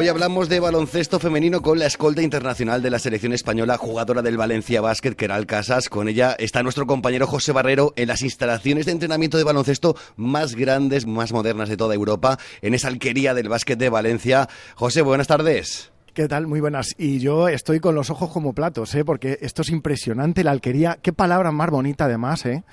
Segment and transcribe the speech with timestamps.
[0.00, 4.36] Hoy hablamos de baloncesto femenino con la escolta internacional de la selección española, jugadora del
[4.36, 5.88] Valencia Basket, Keral Casas.
[5.88, 10.54] Con ella está nuestro compañero José Barrero en las instalaciones de entrenamiento de baloncesto más
[10.54, 14.48] grandes, más modernas de toda Europa, en esa alquería del básquet de Valencia.
[14.76, 15.90] José, buenas tardes.
[16.14, 16.46] ¿Qué tal?
[16.46, 16.94] Muy buenas.
[16.98, 19.04] Y yo estoy con los ojos como platos, ¿eh?
[19.04, 20.98] porque esto es impresionante, la alquería.
[21.00, 22.64] Qué palabra más bonita además, ¿eh?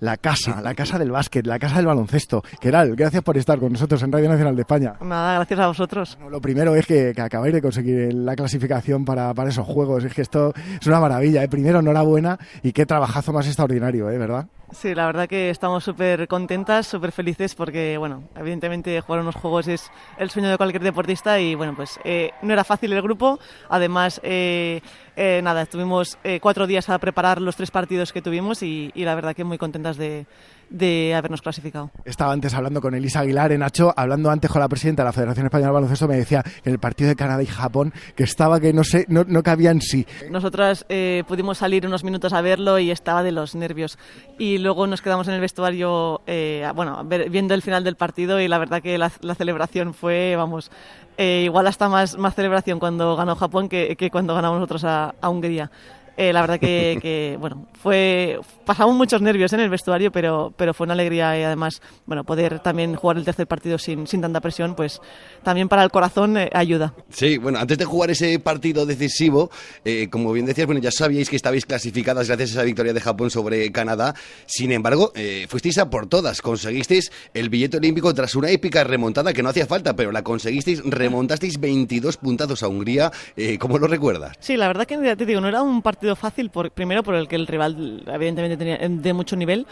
[0.00, 2.42] La casa, la casa del básquet, la casa del baloncesto.
[2.60, 4.94] Keral, gracias por estar con nosotros en Radio Nacional de España.
[5.00, 6.18] Nada, gracias a vosotros.
[6.30, 10.04] lo primero es que, que, acabáis de conseguir la clasificación para, para, esos juegos.
[10.04, 11.42] Es que esto es una maravilla.
[11.42, 11.48] ¿eh?
[11.48, 14.18] Primero, enhorabuena y qué trabajazo más extraordinario, ¿eh?
[14.18, 14.46] ¿verdad?
[14.74, 19.68] Sí, la verdad que estamos súper contentas, súper felices porque, bueno, evidentemente jugar unos juegos
[19.68, 23.38] es el sueño de cualquier deportista y, bueno, pues eh, no era fácil el grupo.
[23.68, 24.80] Además, eh,
[25.16, 29.04] eh, nada, estuvimos eh, cuatro días a preparar los tres partidos que tuvimos y, y
[29.04, 30.26] la verdad que muy contentas de,
[30.70, 31.90] de habernos clasificado.
[32.04, 35.12] Estaba antes hablando con Elisa Aguilar en Nacho, hablando antes con la presidenta de la
[35.12, 38.60] Federación Española de Baloncesto, me decía que el partido de Canadá y Japón, que estaba
[38.60, 40.06] que no sé, no, no cabía en sí.
[40.30, 43.98] Nosotras eh, pudimos salir unos minutos a verlo y estaba de los nervios.
[44.38, 48.40] Y luego nos quedamos en el vestuario, eh, bueno, ver, viendo el final del partido
[48.40, 50.70] y la verdad que la, la celebración fue, vamos,
[51.16, 55.14] eh, igual hasta más, más celebración cuando ganó Japón que, que cuando ganamos nosotros a,
[55.20, 55.70] a Hungría.
[56.16, 60.74] Eh, la verdad que, que, bueno, fue pasamos muchos nervios en el vestuario, pero, pero
[60.74, 64.40] fue una alegría y además, bueno, poder también jugar el tercer partido sin, sin tanta
[64.40, 65.00] presión, pues
[65.42, 66.94] también para el corazón eh, ayuda.
[67.10, 69.50] Sí, bueno, antes de jugar ese partido decisivo,
[69.84, 73.00] eh, como bien decías, bueno, ya sabíais que estabais clasificadas gracias a esa victoria de
[73.00, 74.14] Japón sobre Canadá.
[74.46, 79.32] Sin embargo, eh, fuisteis a por todas, conseguisteis el billete olímpico tras una épica remontada
[79.32, 83.12] que no hacía falta, pero la conseguisteis, remontasteis 22 puntazos a Hungría.
[83.36, 84.36] Eh, ¿Cómo lo recuerdas?
[84.40, 87.14] Sí, la verdad que ya te digo, no era un partido fácil, por, primero por
[87.14, 89.66] el que el rival evidentemente tenía de mucho nivel,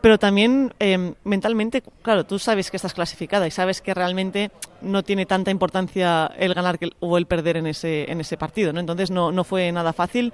[0.00, 4.50] pero también eh, mentalmente, claro, tú sabes que estás clasificada y sabes que realmente
[4.80, 8.72] no tiene tanta importancia el ganar que, o el perder en ese, en ese partido,
[8.72, 8.78] ¿no?
[8.78, 10.32] Entonces no, no fue nada fácil,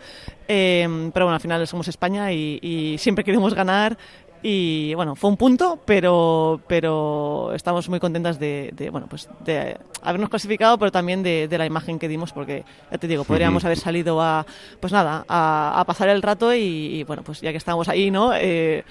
[0.49, 3.97] eh, pero bueno, al final somos España y siempre queremos ganar,
[4.47, 9.79] y bueno, fue un punto, pero, pero estamos muy contentas de, de bueno, pues de
[10.03, 12.63] habernos clasificado, pero también de, de, la imagen que dimos, porque
[12.93, 14.45] ya te digo, podríamos haber salido a,
[14.81, 18.11] pues nada, a, a pasar el rato y, y, bueno, pues ya que estamos ahí,
[18.11, 18.35] ¿no?
[18.35, 18.85] Eh,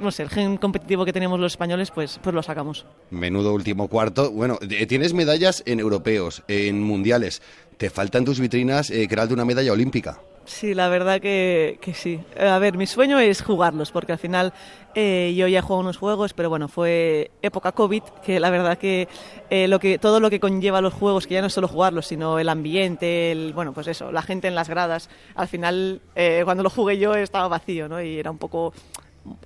[0.00, 2.86] no sé, el gen competitivo que tenemos los españoles, pues, pues lo sacamos.
[3.10, 4.30] Menudo último cuarto.
[4.30, 4.56] Bueno,
[4.88, 7.42] tienes medallas en europeos, en mundiales.
[7.76, 10.20] ¿Te faltan tus vitrinas eh, crear de una medalla olímpica?
[10.44, 12.20] Sí, la verdad que, que, sí.
[12.38, 14.52] A ver, mi sueño es jugarlos, porque al final
[14.94, 19.08] eh, yo ya juego unos juegos, pero bueno, fue época COVID, que la verdad que,
[19.50, 22.08] eh, lo que todo lo que conlleva los juegos, que ya no es solo jugarlos,
[22.08, 26.42] sino el ambiente, el, bueno, pues eso, la gente en las gradas, al final, eh,
[26.44, 28.02] cuando lo jugué yo estaba vacío, ¿no?
[28.02, 28.74] Y era un poco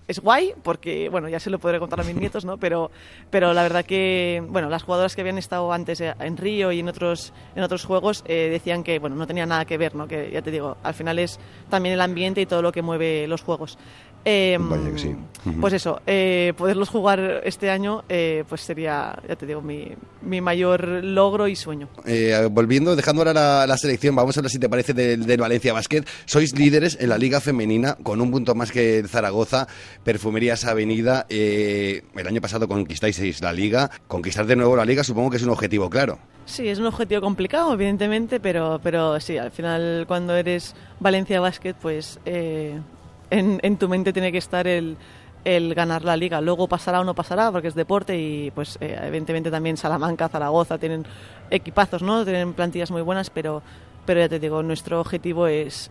[0.08, 2.56] es guay porque, bueno, ya se lo podré contar a mis nietos, ¿no?
[2.66, 2.90] Pero,
[3.30, 6.88] pero la verdad que, bueno, las jugadoras que habían estado antes en Río y en
[6.88, 10.08] otros, en otros juegos eh, decían que, bueno, no tenía nada que ver, ¿no?
[10.08, 11.38] Que ya te digo, al final es
[11.68, 13.78] también el ambiente y todo lo que mueve los juegos.
[14.28, 15.08] Eh, Vaya que sí.
[15.08, 15.60] uh -huh.
[15.60, 20.40] Pues eso, eh, poderlos jugar este año, eh, pues sería, ya te digo, mi, mi
[20.40, 21.88] mayor logro y sueño.
[22.04, 25.40] Eh, volviendo, dejando ahora la, la, selección, vamos a hablar si te parece del, del,
[25.40, 26.02] Valencia Basket.
[26.24, 29.68] Sois líderes en la Liga Femenina, con un punto más que Zaragoza,
[30.02, 31.26] Perfumerías Avenida.
[31.28, 33.92] Eh, el año pasado conquistáis la Liga.
[34.08, 36.18] Conquistar de nuevo la Liga supongo que es un objetivo claro.
[36.46, 41.74] Sí, es un objetivo complicado, evidentemente, pero, pero sí, al final cuando eres Valencia Basket,
[41.74, 42.80] pues eh,
[43.30, 44.96] en, tu mente tiene que estar el,
[45.74, 46.40] ganar la liga.
[46.40, 50.78] Luego pasará o no pasará, porque es deporte y pues eh, evidentemente también Salamanca, Zaragoza
[50.78, 51.04] tienen
[51.50, 52.24] equipazos, ¿no?
[52.24, 53.62] Tienen plantillas muy buenas, pero,
[54.04, 55.90] pero ya te digo, nuestro objetivo es,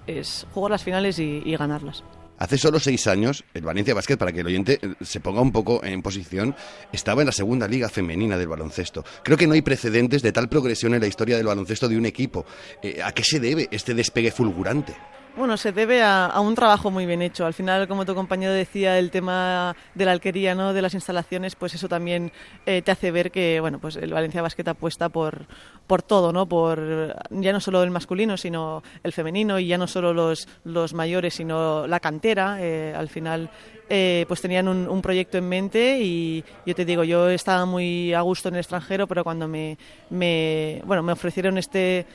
[0.53, 2.03] jugar las finales y, y ganarlas.
[2.37, 5.53] Hace solo seis años, el Valencia Basket, para que el oyente eh, se ponga un
[5.53, 6.53] poco en posición,
[6.91, 9.05] estaba en la segunda liga femenina del baloncesto.
[9.23, 12.05] Creo que no hay precedentes de tal progresión en la historia del baloncesto de un
[12.05, 12.45] equipo.
[12.81, 14.95] Eh, ¿A qué se debe este despegue fulgurante?
[15.37, 17.45] Bueno, se debe a, a, un trabajo muy bien hecho.
[17.45, 20.71] Al final, como tu compañero decía, el tema de la alquería, ¿no?
[20.71, 22.31] de las instalaciones, pues eso también
[22.65, 25.45] eh, te hace ver que bueno, pues el Valencia Basket apuesta por,
[25.87, 26.45] por todo, ¿no?
[26.45, 30.93] por ya no solo el masculino, sino el femenino, y ya no solo los, los
[30.93, 32.55] mayores, sino la cantera.
[32.61, 33.49] Eh, al final,
[33.89, 38.13] eh, pues tenían un, un, proyecto en mente y yo te digo, yo estaba muy
[38.13, 39.77] a gusto en el extranjero, pero cuando me,
[40.09, 42.05] me, bueno, me ofrecieron este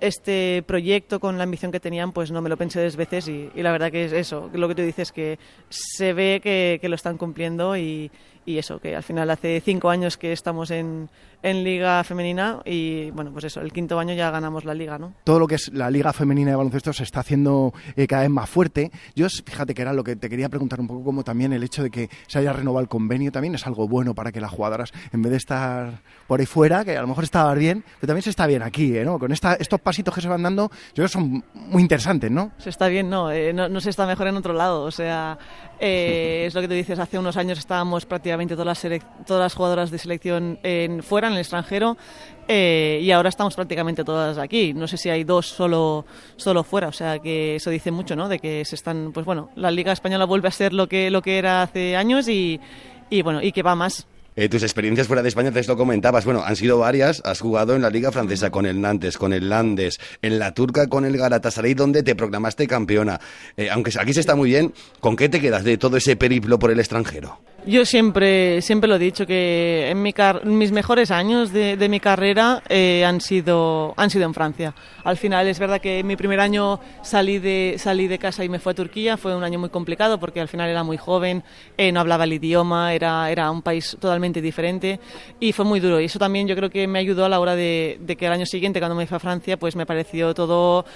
[0.00, 3.50] este proyecto con la ambición que tenían, pues no me lo pensé dos veces y,
[3.54, 5.38] la verdad que es eso, lo que tú dices, que
[5.68, 8.10] se ve que, que lo están cumpliendo y,
[8.46, 11.08] y eso, que al final hace cinco años que estamos en,
[11.42, 15.12] en Liga Femenina y bueno, pues eso, el quinto año ya ganamos la Liga, ¿no?
[15.24, 18.30] Todo lo que es la Liga Femenina de baloncesto se está haciendo eh, cada vez
[18.30, 18.90] más fuerte.
[19.14, 21.82] Yo, fíjate que era lo que te quería preguntar un poco, como también el hecho
[21.82, 24.92] de que se haya renovado el convenio también es algo bueno para que las jugadoras,
[25.12, 28.22] en vez de estar por ahí fuera, que a lo mejor estaba bien, pero también
[28.22, 29.04] se está bien aquí, ¿eh?
[29.04, 29.18] ¿no?
[29.18, 32.52] Con esta, estos pasitos que se van dando, yo creo que son muy interesantes, ¿no?
[32.58, 35.38] Se está bien, no, eh, no, no, se está mejor en otro lado, o sea,
[35.78, 39.90] es lo que tú dices, hace unos años estábamos prácticamente todas las, todas las jugadoras
[39.90, 41.96] de selección en, fuera, en el extranjero,
[42.48, 44.72] eh, y ahora estamos prácticamente todas aquí.
[44.72, 46.04] No sé si hay dos solo,
[46.36, 48.28] solo fuera, o sea que eso dice mucho, ¿no?
[48.28, 51.22] De que se están, pues bueno, la Liga Española vuelve a ser lo que, lo
[51.22, 52.60] que era hace años y,
[53.08, 54.06] y bueno, y que va más.
[54.36, 57.20] Eh, tus experiencias fuera de España, te lo comentabas, bueno, han sido varias.
[57.24, 60.86] Has jugado en la Liga Francesa con el Nantes, con el Landes, en la Turca
[60.86, 63.20] con el Galatasaray, donde te proclamaste campeona.
[63.56, 66.58] Eh, aunque aquí se está muy bien, ¿con qué te quedas de todo ese periplo
[66.58, 67.40] por el extranjero?
[67.66, 70.14] Yo siempre, siempre lo he dicho que en mi
[70.44, 74.74] mis mejores años de, mi carrera eh, han, sido, han sido en Francia.
[75.04, 78.60] Al final es verdad que mi primer año salí de, salí de casa y me
[78.60, 79.18] fui a Turquía.
[79.18, 81.42] Fue un año muy complicado porque al final era muy joven,
[81.76, 84.98] eh, no hablaba el idioma, era, era un país totalmente diferente
[85.38, 86.00] y fue muy duro.
[86.00, 88.32] Y eso también yo creo que me ayudó a la hora de, de que el
[88.32, 90.86] año siguiente, cuando me fui a Francia, pues me pareció todo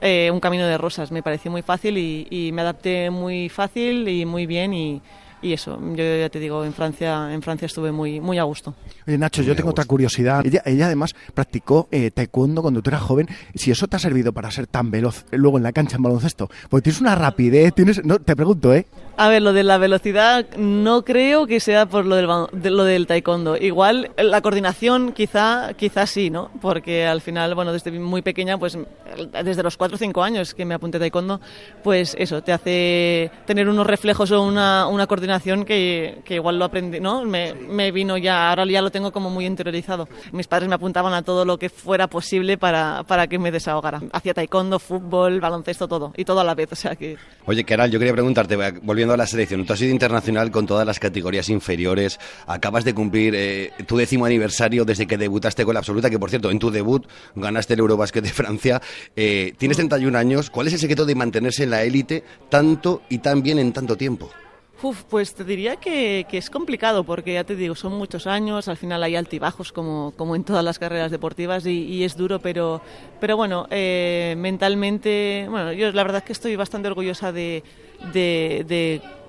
[0.00, 1.10] eh, un camino de rosas.
[1.10, 5.02] Me pareció muy fácil y, y me adapté muy fácil y muy bien y
[5.42, 8.74] y eso, yo ya te digo, en Francia, en Francia estuve muy, muy a gusto.
[9.06, 10.46] Oye, Nacho, yo tengo otra curiosidad.
[10.46, 13.28] Ella, ella además practicó eh, taekwondo cuando tú eras joven.
[13.56, 16.48] Si eso te ha servido para ser tan veloz luego en la cancha en baloncesto,
[16.70, 18.86] porque tienes una rapidez, tienes, no, te pregunto, ¿eh?
[19.16, 22.84] A ver, lo de la velocidad no creo que sea por lo del, de, lo
[22.84, 23.56] del taekwondo.
[23.56, 26.50] Igual la coordinación quizá, quizá sí, ¿no?
[26.60, 28.78] Porque al final, bueno, desde muy pequeña, pues
[29.44, 31.40] desde los 4 o 5 años que me apunté taekwondo,
[31.82, 36.64] pues eso, te hace tener unos reflejos o una, una coordinación que, que, igual lo
[36.64, 37.24] aprendí, ¿no?
[37.24, 40.08] Me, me, vino ya, ahora ya lo tengo como muy interiorizado.
[40.32, 44.00] Mis padres me apuntaban a todo lo que fuera posible para, para que me desahogara.
[44.12, 46.12] Hacía taekwondo, fútbol, baloncesto, todo.
[46.16, 47.16] Y todo a la vez, o sea que...
[47.46, 50.86] Oye, Keral, yo quería preguntarte, volviendo a la selección, tú has sido internacional con todas
[50.86, 55.80] las categorías inferiores, acabas de cumplir eh, tu décimo aniversario desde que debutaste con la
[55.80, 58.80] absoluta, que por cierto, en tu debut ganaste el Eurobasket de Francia.
[59.16, 63.18] Eh, tienes 31 años, ¿cuál es el secreto de mantenerse en la élite tanto y
[63.18, 64.30] tan bien en tanto tiempo?
[64.82, 68.76] Uf, pues te diría que, es complicado porque ya te digo, son muchos años, al
[68.76, 72.82] final hay altibajos como, como en todas las carreras deportivas y, es duro, pero,
[73.20, 77.62] pero bueno, eh, mentalmente, bueno, yo la verdad es que estoy bastante orgullosa de,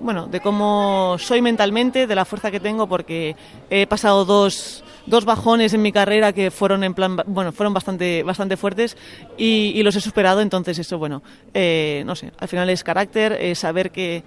[0.00, 3.36] bueno, de cómo soy mentalmente, de la fuerza que tengo porque
[3.70, 8.22] he pasado dos dos bajones en mi carrera que fueron en plan bueno fueron bastante
[8.22, 8.96] bastante fuertes
[9.36, 10.40] y, y los he superado.
[10.40, 11.22] Entonces eso bueno
[11.52, 14.24] eh, no sé al final es carácter es saber que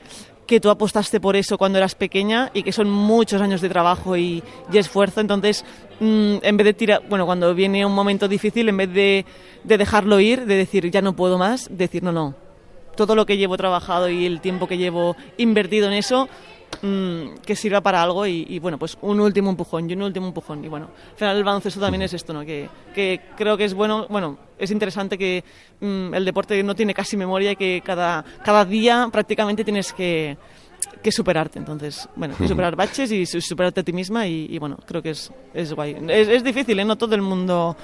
[0.48, 4.18] que tú apostaste por eso cuando eras pequeña y que son muchos años de trabajo
[4.18, 4.42] y,
[4.74, 5.22] esfuerzo.
[5.22, 5.66] Entonces,
[6.00, 9.26] mmm, en vez de tirar, bueno, cuando viene un momento difícil, en vez de
[9.64, 12.34] dejarlo ir, de decir ya no puedo más, decir no, no.
[12.96, 16.30] Todo lo que llevo trabajado y el tiempo que llevo invertido en eso,
[16.82, 20.28] mmm, que sirva para algo y, y, bueno, pues un último empujón y un último
[20.28, 20.64] empujón.
[20.64, 22.46] Y bueno, al final el baloncesto también es esto, ¿no?
[22.46, 25.44] Que, que creo que es bueno, bueno, es interesante que
[25.80, 30.38] mmm, el deporte no tiene casi memoria y que cada, cada día prácticamente tienes que,
[31.02, 31.60] que superarte.
[31.60, 35.12] Entonces, bueno, que superar baches y superarte a ti misma y, y bueno, creo que
[35.12, 35.98] es, es guay.
[36.10, 36.86] Es, es difícil, ¿eh?
[36.86, 37.76] No todo el mundo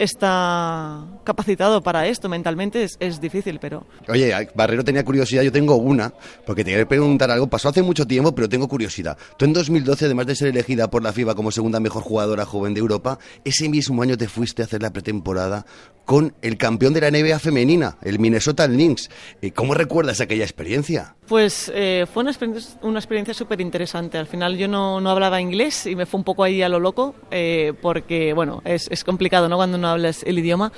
[0.00, 3.86] está capacitado para esto mentalmente es, es, difícil, pero...
[4.08, 6.12] Oye, Barrero tenía curiosidad, yo tengo una,
[6.46, 9.18] porque te quería preguntar algo, pasó hace mucho tiempo, pero tengo curiosidad.
[9.36, 12.72] Tú en 2012, además de ser elegida por la FIBA como segunda mejor jugadora joven
[12.72, 15.66] de Europa, ese mismo año te fuiste a hacer la pretemporada
[16.06, 19.10] con el campeón de la NBA femenina, el Minnesota Lynx.
[19.54, 21.14] ¿Cómo recuerdas aquella experiencia?
[21.30, 24.18] Pues eh, fue una experiencia, una experiencia súper interesante.
[24.18, 26.80] Al final yo no, no, hablaba inglés y me fue un poco ahí a lo
[26.80, 29.54] loco, eh, porque, bueno, es, es complicado, ¿no?
[29.54, 30.72] Cuando no hablas el idioma,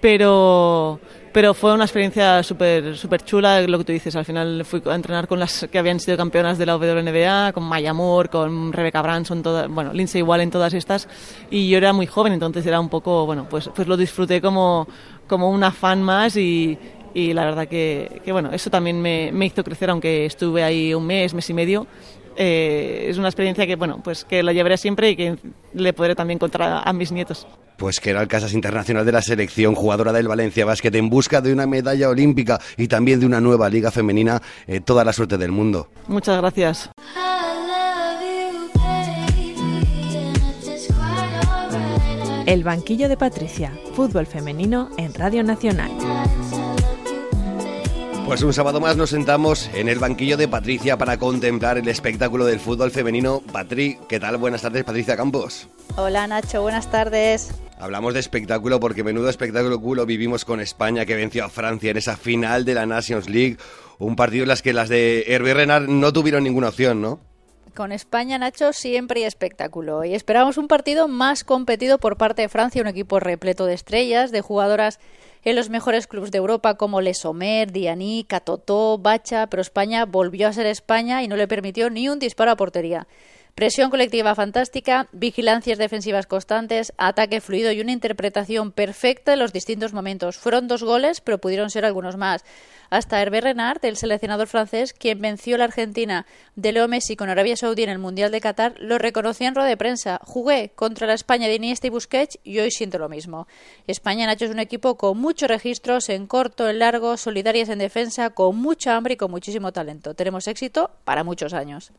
[0.00, 1.00] pero
[1.32, 4.94] pero fue una experiencia súper super chula, lo que tú dices, al final fui a
[4.94, 9.02] entrenar con las que habían sido campeonas de la WNBA, con Maya Moore, con Rebecca
[9.02, 11.08] Branson, toda, bueno, Lindsay igual en todas estas,
[11.50, 14.86] y yo era muy joven, entonces era un poco, bueno, pues, pues lo disfruté como,
[15.26, 16.78] como una fan más y,
[17.16, 20.92] y la verdad que, que, bueno, eso también me, me hizo crecer, aunque estuve ahí
[20.92, 21.86] un mes, mes y medio,
[22.36, 25.38] eh, es una experiencia que bueno pues que la llevaré siempre y que
[25.72, 27.46] le podré también contar a, a mis nietos.
[27.78, 31.40] Pues que era el Casas Internacional de la Selección, jugadora del Valencia Basket, en busca
[31.40, 34.42] de una medalla olímpica y también de una nueva liga femenina.
[34.66, 35.88] Eh, toda la suerte del mundo.
[36.08, 36.90] Muchas gracias.
[42.44, 45.90] El banquillo de Patricia, fútbol femenino en Radio Nacional.
[48.26, 52.44] Pues un sábado más nos sentamos en el banquillo de Patricia para contemplar el espectáculo
[52.44, 53.40] del fútbol femenino.
[53.52, 54.36] Patri, ¿qué tal?
[54.36, 55.68] Buenas tardes, Patricia Campos.
[55.96, 57.52] Hola Nacho, buenas tardes.
[57.78, 61.98] Hablamos de espectáculo porque menudo espectáculo culo vivimos con España que venció a Francia en
[61.98, 63.58] esa final de la Nations League.
[64.00, 67.20] Un partido en las que las de Hervé Renard no tuvieron ninguna opción, ¿no?
[67.76, 70.02] Con España, Nacho, siempre hay espectáculo.
[70.04, 74.32] Y esperamos un partido más competido por parte de Francia, un equipo repleto de estrellas,
[74.32, 74.98] de jugadoras
[75.46, 80.48] en los mejores clubes de Europa como Les Sommer, Diani, Catotó, Bacha, pero España volvió
[80.48, 83.06] a ser España y no le permitió ni un disparo a portería.
[83.56, 89.94] Presión colectiva fantástica, vigilancias defensivas constantes, ataque fluido y una interpretación perfecta de los distintos
[89.94, 90.36] momentos.
[90.36, 92.44] Fueron dos goles, pero pudieron ser algunos más.
[92.90, 97.30] Hasta Hervé Renard, el seleccionador francés, quien venció a la Argentina de Leo Messi con
[97.30, 100.20] Arabia Saudí en el Mundial de Qatar, lo reconocía en rueda de prensa.
[100.22, 103.48] Jugué contra la España de Iniesta y Busquets y hoy siento lo mismo.
[103.86, 108.28] España, Nacho, es un equipo con muchos registros, en corto, en largo, solidarias en defensa,
[108.28, 110.12] con mucha hambre y con muchísimo talento.
[110.12, 111.90] Tenemos éxito para muchos años.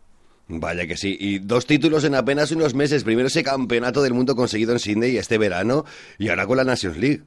[0.50, 3.04] Vaya que sí, y dos títulos en apenas unos meses.
[3.04, 5.84] Primero ese campeonato del mundo conseguido en Sydney este verano
[6.18, 7.24] y ahora con la Nations League.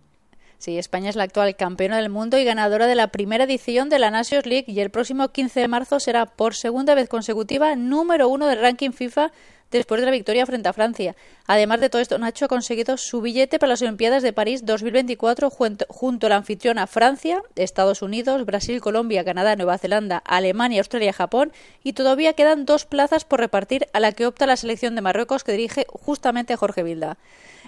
[0.57, 3.99] Sí, España es la actual campeona del mundo y ganadora de la primera edición de
[3.99, 8.29] la Nations League y el próximo 15 de marzo será por segunda vez consecutiva número
[8.29, 9.33] uno del ranking FIFA
[9.71, 11.17] después de la victoria frente a Francia.
[11.47, 15.51] Además de todo esto, Nacho ha conseguido su billete para las Olimpiadas de París 2024
[15.51, 21.53] junto, a la anfitriona Francia, Estados Unidos, Brasil, Colombia, Canadá, Nueva Zelanda, Alemania, Australia, Japón
[21.83, 25.45] y todavía quedan dos plazas por repartir a la que opta la selección de Marruecos
[25.45, 27.19] que dirige justamente Jorge Vilda.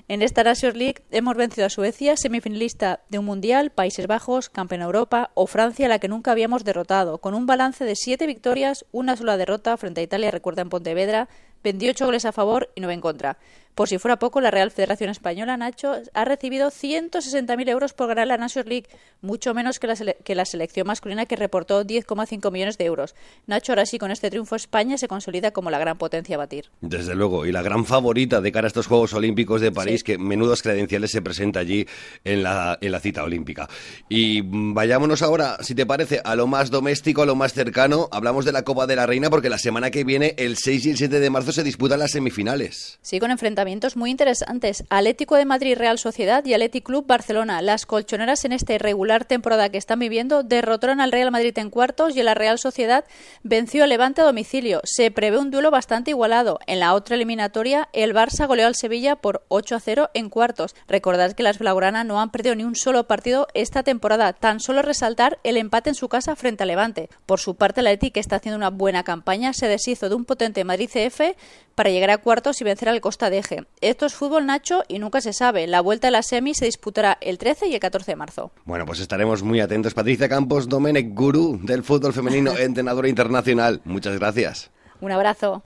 [0.09, 4.85] En esta Nations League hemos vencido a Suecia, semifinalista de un Mundial, Países Bajos, campeona
[4.85, 9.16] Europa o Francia, la que nunca habíamos derrotado, con un balance de siete victorias, una
[9.16, 11.28] sola derrota frente a Italia, recuerda en Pontevedra,
[11.62, 13.38] 28 goles a favor y 9 en contra.
[13.75, 18.26] Por si fuera poco, la Real Federación Española, Nacho, ha recibido 160.000 euros por ganar
[18.26, 18.87] la Nations League,
[19.23, 23.14] mucho menos que la, que la selección masculina que reportó 10,5 millones de euros.
[23.47, 26.67] Nacho, ahora sí, con este triunfo España se consolida como la gran potencia a batir.
[26.83, 30.19] Desde luego, y la gran favorita de cara a estos Juegos Olímpicos de París, que
[30.19, 31.87] menudos credenciales se presenta allí
[32.25, 33.71] en la, en la cita olímpica.
[34.11, 38.11] Y vayámonos ahora, si te parece, a lo más doméstico, a lo más cercano.
[38.12, 40.91] Hablamos de la Copa de la Reina porque la semana que viene, el 6 y
[40.91, 42.99] el 7 de marzo, se disputan las semifinales.
[43.00, 43.62] Sí, con enfrentamientos
[43.97, 44.83] muy interesantes.
[44.90, 47.62] Atlético de Madrid Real Sociedad y Athletic Club Barcelona.
[47.62, 52.16] Las colchoneras en esta irregular temporada que están viviendo derrotaron al Real Madrid en cuartos
[52.16, 53.04] y la Real Sociedad
[53.45, 54.81] venció al Levante a domicilio.
[54.83, 56.59] Se prevé un duelo bastante igualado.
[56.66, 60.75] En la otra eliminatoria, el Barça goleó al Sevilla por 8 a 0 en cuartos.
[60.88, 64.33] Recordad que las Blaugrana no han perdido ni un solo partido esta temporada.
[64.33, 67.11] Tan solo resaltar el empate en su casa frente al Levante.
[67.26, 70.25] Por su parte, el Athletic, que está haciendo una buena campaña, se deshizo de un
[70.25, 71.37] potente Madrid CF
[71.75, 73.51] para llegar a cuartos y vencer al Costa de Eje.
[73.80, 75.66] Esto es fútbol Nacho y nunca se sabe.
[75.66, 78.52] La vuelta de la semi se disputará el 13 y el 14 de marzo.
[78.64, 79.94] Bueno, pues estaremos muy atentos.
[79.94, 83.80] Patricia Campos, Domenech, gurú del fútbol femenino, entrenadora internacional.
[83.85, 84.71] Muchas gracias.
[85.00, 85.62] Un abrazo.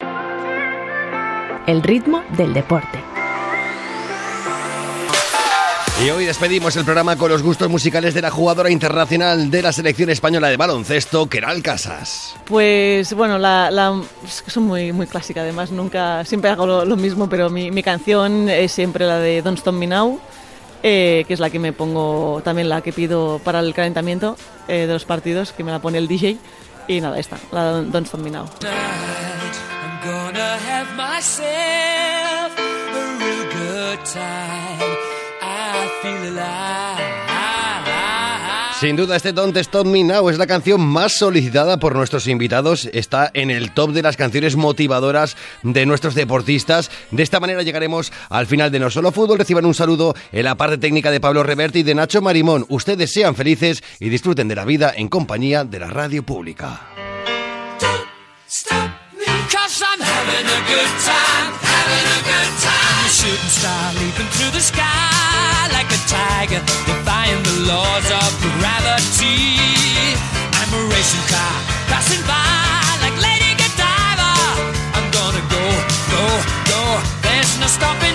[1.66, 3.15] El ritmo del deporte.
[6.04, 9.72] Y hoy despedimos el programa con los gustos musicales de la jugadora internacional de la
[9.72, 12.36] selección española de baloncesto, Keral Casas.
[12.44, 14.02] Pues bueno, la, la
[14.46, 18.72] son muy, muy clásica, además nunca, siempre hago lo, mismo, pero mi, mi, canción es
[18.72, 20.20] siempre la de Don't Stop Me Now,
[20.82, 24.36] eh, que es la que me pongo, también la que pido para el calentamiento
[24.68, 26.36] eh, de los partidos, que me la pone el DJ.
[26.88, 28.44] Y nada, esta, la de Don't Stop Me Now.
[38.78, 42.90] Sin duda, este Don't Stop Me Now es la canción más solicitada por nuestros invitados.
[42.92, 46.90] Está en el top de las canciones motivadoras de nuestros deportistas.
[47.10, 49.38] De esta manera llegaremos al final de No Solo Fútbol.
[49.38, 52.66] Reciban un saludo en la parte técnica de Pablo Reverti y de Nacho Marimón.
[52.68, 56.82] Ustedes sean felices y disfruten de la vida en compañía de la radio pública.
[65.86, 69.54] Like a tiger, defying the laws of gravity.
[70.58, 74.32] I'm a racing car passing by like Lady Godiva.
[74.96, 75.64] I'm gonna go,
[76.10, 76.24] go,
[76.66, 76.82] go.
[77.22, 78.05] There's no stopping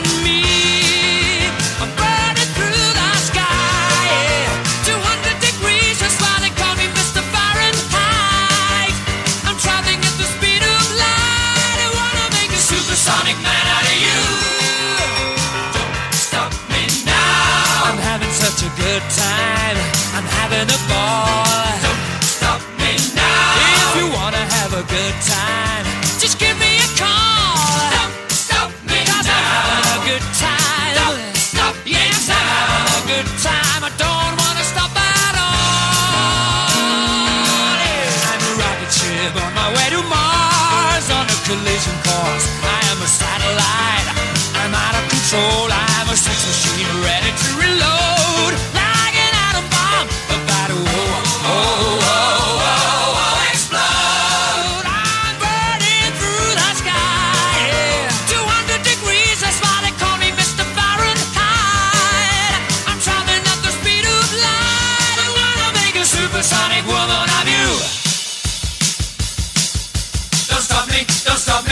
[41.83, 42.60] And costs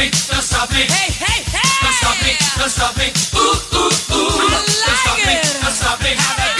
[0.07, 0.87] don't stop me.
[0.87, 1.59] Hey, hey, hey.
[1.83, 3.07] Don't stop me, don't stop me.
[3.35, 4.39] Ooh, ooh, ooh.
[4.39, 5.25] I like don't stop it.
[5.27, 6.09] me, don't stop me.
[6.15, 6.58] Have it.